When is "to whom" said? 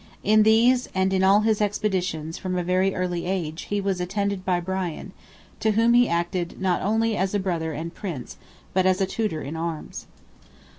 5.59-5.93